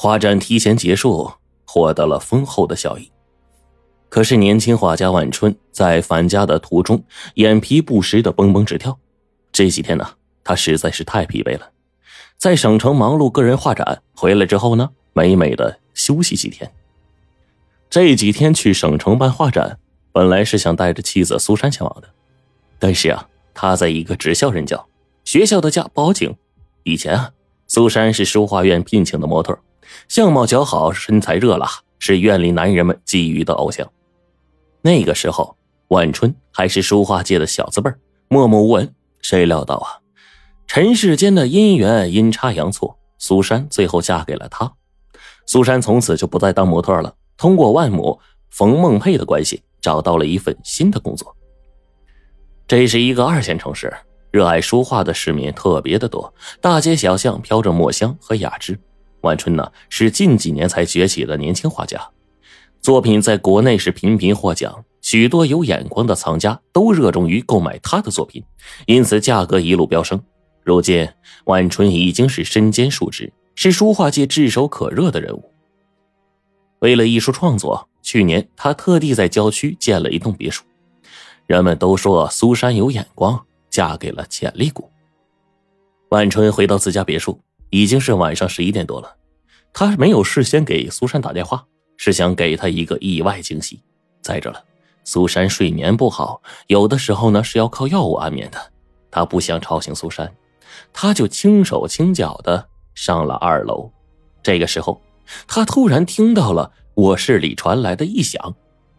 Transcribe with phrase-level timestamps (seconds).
[0.00, 1.28] 画展提前结束，
[1.66, 3.10] 获得了丰厚的效益。
[4.08, 7.02] 可是年轻画家万春在返家的途中，
[7.34, 8.96] 眼皮不时的蹦蹦直跳。
[9.50, 10.08] 这几天呢，
[10.44, 11.72] 他实在是太疲惫了，
[12.36, 16.72] 在省城忙碌个人画展，回来之后呢，美美的休息几天。
[17.90, 19.80] 这几天去省城办画展，
[20.12, 22.08] 本来是想带着妻子苏珊前往的，
[22.78, 24.86] 但是啊，他在一个职校任教，
[25.24, 26.36] 学校的假报警。
[26.84, 27.32] 以前啊，
[27.66, 29.58] 苏珊是书画院聘请的模特，
[30.08, 33.90] 相貌姣好，身材热辣，是院里男人们觊觎的偶像。
[34.82, 35.56] 那个时候，
[35.88, 37.90] 万春还是书画界的小字辈
[38.28, 38.94] 默默无闻。
[39.20, 39.98] 谁料到啊，
[40.66, 44.72] 尘世间的姻缘阴差阳错，苏珊最后嫁给了他。
[45.46, 47.14] 苏珊从此就不再当模特了。
[47.36, 48.18] 通过万母
[48.50, 51.34] 冯梦佩的关系，找到了一份新的工作。
[52.66, 53.92] 这是一个二线城市，
[54.30, 58.78] 热爱书画的市民特别的多，大街小巷飘着墨香和雅致。
[59.22, 62.00] 万春呢，是近几年才崛起的年轻画家，
[62.80, 68.42] 作品在国内是频频获奖，许多有眼光的藏家都热衷于购买他的作品，
[68.86, 70.20] 因此价格一路飙升。
[70.62, 71.08] 如今，
[71.46, 75.50] 万春已经是身兼数职，是书画界炙手可热的人物。
[76.80, 80.64] 为了艺术创作，去年他特地在郊区建了一栋别墅。
[81.46, 84.88] 人们都说苏珊有眼光，嫁给了潜力股。
[86.10, 87.40] 万春回到自家别墅，
[87.70, 89.16] 已经是晚上十一点多了。
[89.72, 91.66] 他没有事先给苏珊打电话，
[91.96, 93.82] 是想给她一个意外惊喜。
[94.22, 94.64] 再者了，
[95.04, 98.72] 苏珊睡眠不好，有的时候呢是要靠药物安眠的。
[99.10, 100.34] 他不想吵醒苏珊，
[100.92, 103.90] 他就轻手轻脚的上了二楼。
[104.42, 105.00] 这个时候。
[105.46, 108.54] 他突然听到了卧室里传来的异响，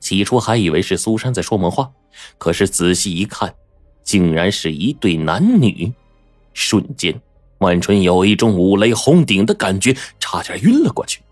[0.00, 1.92] 起初还以为是苏珊在说梦话，
[2.38, 3.54] 可是仔细一看，
[4.02, 5.92] 竟然是一对男女。
[6.54, 7.20] 瞬间，
[7.58, 11.22] 万春有一种五雷轰顶的感觉，差点晕了过去。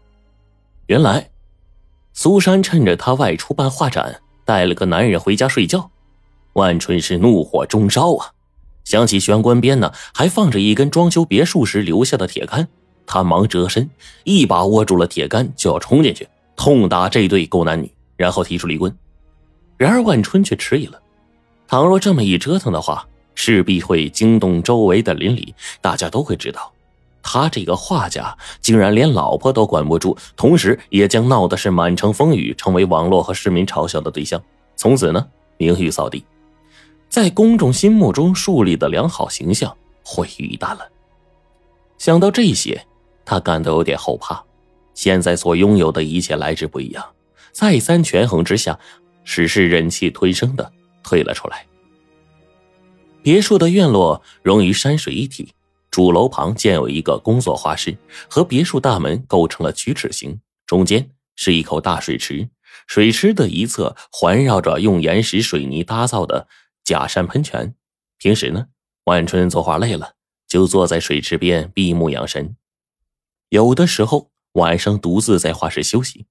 [0.86, 1.30] 原来，
[2.12, 5.90] 苏珊趁着他外出办画展，带了个男人回家睡觉。
[6.54, 8.32] 万春是怒火中烧啊！
[8.84, 12.68] 想起玄关边呢，还放着一根装修别墅时留下的铁杆。
[13.06, 13.88] 他忙折身，
[14.24, 18.94] 一把握住了铁杆，就要冲进去痛打这对狗男女，然后提出离婚。
[19.76, 21.00] 然而万春却迟疑了。
[21.66, 26.72] 倘若这么一折腾的话，势必会惊动周围的邻里，大家都会知道，
[27.22, 34.42] 他这个画家竟然连老婆都管不住，同时也将闹得是满城风雨，成为网络和市民嘲笑的对象。
[34.76, 35.26] 从此呢，
[35.56, 36.24] 名誉扫地，
[37.08, 40.88] 在公众心目中树立的良好形象毁于一旦了。
[41.98, 42.84] 想到这些。
[43.24, 44.42] 他感到有点后怕，
[44.94, 47.08] 现在所拥有的一切来之不易啊！
[47.52, 48.76] 再三权衡之下，
[49.24, 50.72] 只是忍气吞声的
[51.04, 51.64] 退了出来。
[53.22, 55.54] 别墅的院落融于山水一体，
[55.92, 57.96] 主楼旁建有一个工作画室，
[58.28, 62.48] 和别墅大门构成了曲尺形，中间是一口大水池，
[62.88, 66.48] 水池的一侧环绕着用岩石水泥打造的
[66.82, 67.74] 假山喷泉。
[68.18, 68.66] 平时呢，
[69.04, 70.14] 万春作画累了，
[70.48, 72.56] 就坐在水池边闭目养神。
[73.50, 76.26] 有的时候晚上独自在画室休息，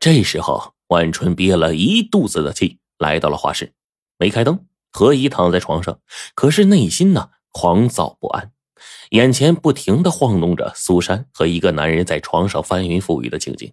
[0.00, 3.72] 这时候万春憋了一肚子的气，来到了画室，
[4.18, 4.66] 没开灯，
[4.96, 5.98] 何姨躺在床上，
[6.36, 8.52] 可是内心呢狂躁不安，
[9.10, 13.72] 眼前不停的晃动着苏珊和一个男人在床上翻云覆雨的情景。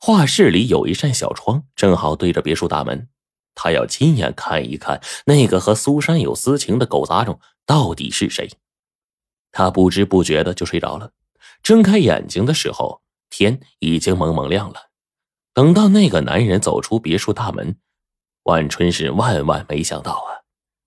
[0.00, 3.08] 画室里有一扇小窗，正好对着别墅大门，
[3.54, 8.50] 他要亲眼看一看那个和苏珊有私情的狗杂种到底是谁。
[9.52, 11.12] 他不知不觉的就睡着了。
[11.62, 14.90] 睁开眼睛的时候，天已经蒙蒙亮了。
[15.52, 17.76] 等到那个男人走出别墅大门，
[18.44, 20.44] 万春是万万没想到啊，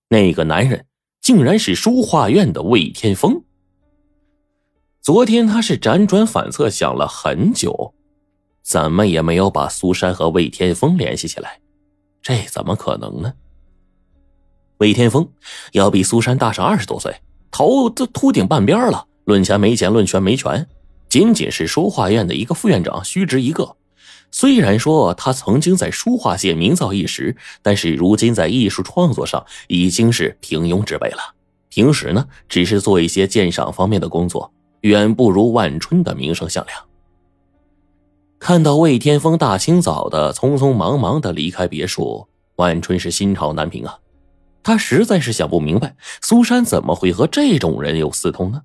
[0.08, 0.86] 那个男人
[1.20, 3.42] 竟然是书画院的魏天风。
[5.02, 7.94] 昨天他是辗转反侧想了很久，
[8.62, 11.60] 怎么也没有把苏珊和魏天风联系起来，
[12.22, 13.32] 这怎么可能呢？
[14.78, 15.28] 魏天风
[15.72, 17.12] 要比苏珊大上二十多岁，
[17.50, 19.06] 头都秃顶半边了。
[19.24, 20.64] 论钱没钱，论权没权，
[21.08, 23.77] 仅仅是书画院的一个副院长，虚职一个。
[24.30, 31.34] 虽然说他曾经在书画界名噪一时，但是如今在艺术创作上已经是平庸之辈了。
[31.70, 34.52] 平时呢，只是做一些鉴赏方面的工作，
[34.82, 36.78] 远不如万春的名声响亮。
[38.38, 43.98] 看到魏天风大清早的匆匆忙忙的离开别墅，万春是心潮难平啊。
[44.62, 48.62] 他实在是想不明白，苏珊怎么会和这种人有私通呢？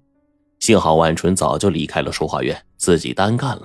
[0.60, 3.64] 幸好万春早就离开了书画院，自己单干了。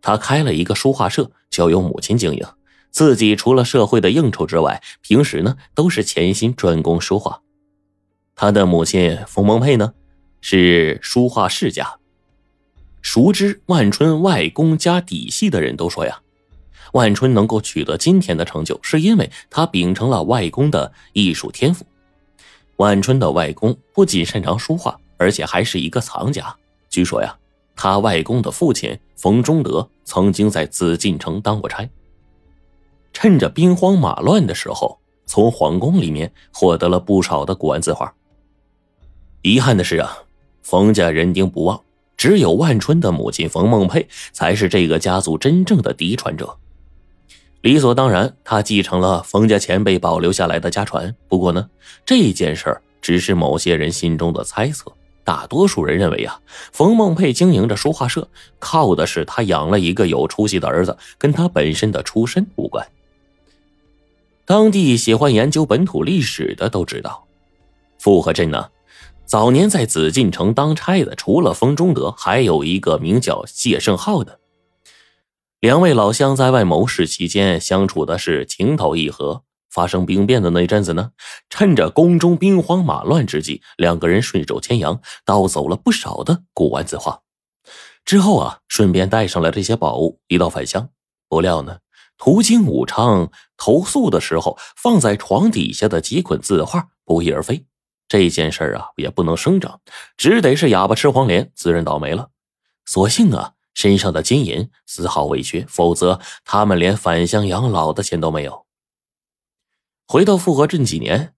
[0.00, 2.46] 他开了一个书画社，交由母亲经营。
[2.90, 7.42] 自己除了社会的应酬之外，平时呢都是潜心专攻书画。
[8.34, 9.92] 他的母亲冯梦佩呢，
[10.40, 11.98] 是书画世家。
[13.02, 16.20] 熟知万春外公家底细的人都说呀，
[16.92, 21.84] 万春能够取得今天的成就，是因为他秉承了外公的艺术天赋。
[22.76, 26.54] 万春的外公不仅擅长书画，而且还是一个藏家。
[26.88, 27.36] 据说呀，
[27.76, 31.88] 他外公的父亲冯中德曾经在紫禁城当过差，
[33.12, 38.12] 趁着兵荒马乱的时候，从皇宫里面获得了不少的古玩字画。
[39.42, 40.18] 遗憾的是啊，
[40.62, 41.80] 冯家人丁不旺，
[42.16, 46.56] 只有万春的母亲冯梦佩才是这个家族真正的嫡传者。
[47.62, 51.14] 理所当然，他继承了冯家前辈保留下来的家传。
[51.28, 51.68] 不过呢，
[52.04, 54.92] 这件事儿只是某些人心中的猜测。
[55.26, 56.38] 大多数人认为呀，
[56.72, 58.28] 冯梦佩经营着书画社，
[58.60, 62.86] 靠的是他养了一个有出息的儿子，跟他本身的出身无关。
[64.44, 67.26] 当地喜欢研究本土历史的都知道，
[67.98, 68.68] 富河镇呢，
[69.24, 74.38] 早年在紫禁城当差的，除了冯中德，还有一个名叫谢胜浩的。
[75.58, 79.42] 两位老乡在外谋事期间相处的是情投意合。
[79.76, 81.10] 发生兵变的那一阵子呢，
[81.50, 87.20] 趁着宫中兵荒马乱之际，两个人顺手牵羊，盗走了不少的古玩字画。
[88.06, 90.88] 之后啊，顺便带上了这些宝物，一道返乡。
[91.28, 91.80] 不料呢，
[92.16, 97.66] 途经武昌投宿的时候，放在床底下的几捆字画不翼而飞。
[98.08, 99.82] 这件事啊，也不能声张，
[100.16, 102.30] 只得是哑巴吃黄连，自认倒霉了。
[102.86, 103.52] 所幸啊。
[103.74, 108.65] 身上的金银丝毫未缺，否则他们连返乡养老的钱都没有。
[110.08, 111.32] 回到富河镇几年，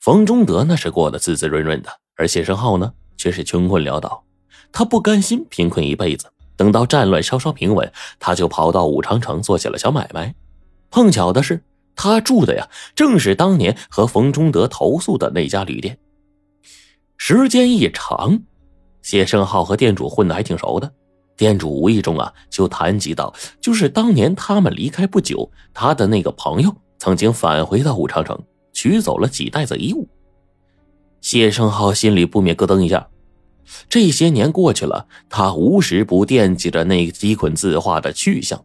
[0.00, 4.24] 冯中德那是过得滋滋润润的，而谢生浩呢却是穷困潦倒。
[4.72, 10.34] 他不甘心贫困一辈子，等到战乱稍稍平稳，他就跑到武昌城做起了小买卖。
[10.90, 11.62] 碰巧的是，
[11.94, 12.66] 他住的呀
[12.96, 15.98] 正是当年和冯中德投宿的那家旅店。
[17.18, 18.40] 时间一长，
[19.02, 20.90] 谢生浩和店主混得还挺熟的。
[21.36, 26.74] 店主无意中啊，就谈及到，就是当年他们离开不久，他的那个朋友
[27.04, 28.42] 曾经返回到武昌城，
[28.72, 30.08] 取走了几袋子衣物。
[31.20, 33.06] 谢胜浩心里不免咯噔一下。
[33.90, 38.64] 这些年过去了，他无时不惦记着那几捆字画的去向，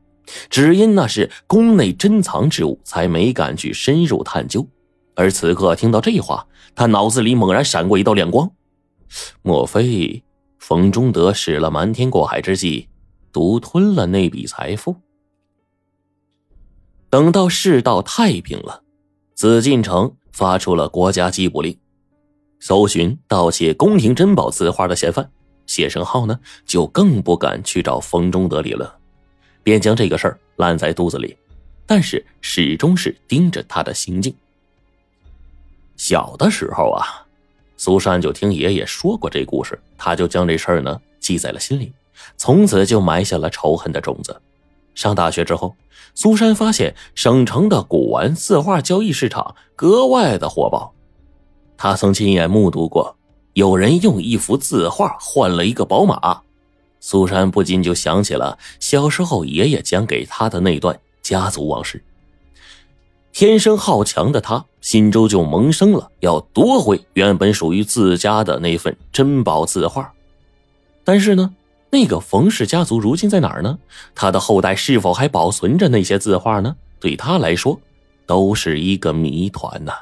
[0.50, 4.66] 只因那是宫内珍藏之物，才没敢去深入探究。
[5.16, 8.50] 而此刻听到这话，他脑子里猛然闪过一道亮光，
[9.42, 10.24] 莫非？
[10.60, 12.88] 冯中德使了瞒天过海之计，
[13.34, 14.96] 独吞了那笔财富。
[17.10, 18.84] 等到世道太平了，
[19.34, 21.76] 紫禁城发出了国家缉捕令，
[22.60, 25.30] 搜寻盗窃宫廷珍宝字画的嫌犯
[25.66, 28.88] 谢生浩呢，就更不敢去找冯中德理论，
[29.64, 31.36] 便将这个事儿烂在肚子里，
[31.86, 34.34] 但是始终是盯着他的行径。
[35.98, 37.26] 小的时候啊。
[37.82, 41.94] 苏珊就听爷爷说过这故事，他就将这事儿呢记在了心里，
[42.36, 44.36] 从此就埋下了仇恨的种子。
[45.00, 45.78] 上大学之后，
[46.14, 50.94] 苏珊发现省城的古玩字画交易市场格外的火爆。
[51.78, 53.16] 他曾亲眼目睹过
[53.54, 56.42] 有人用一幅字画换了一个宝马，
[57.00, 62.04] 苏珊不禁就想起了小时候爷爷讲给他的那段家族往事。
[63.32, 70.12] 天生好强的他，心中就萌生了要夺回原本属于自家的那份珍宝字画。
[71.06, 71.56] 但是呢，
[71.92, 73.80] 那个冯氏家族如今在哪儿呢？
[74.14, 76.76] 他的后代是否还保存着那些字画呢？
[77.00, 77.80] 对他来说，
[78.26, 79.94] 都是一个谜团呐。